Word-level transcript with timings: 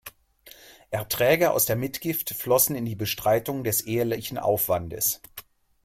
Erträge 0.89 1.51
aus 1.51 1.67
der 1.67 1.75
Mitgift 1.75 2.31
flossen 2.31 2.75
in 2.75 2.85
die 2.85 2.95
Bestreitung 2.95 3.63
des 3.63 3.81
ehelichen 3.81 4.39
Aufwandes. 4.39 5.21